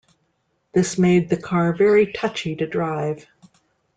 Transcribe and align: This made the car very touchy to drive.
This 0.73 0.97
made 0.97 1.29
the 1.29 1.37
car 1.37 1.73
very 1.73 2.11
touchy 2.11 2.55
to 2.55 2.65
drive. 2.65 3.27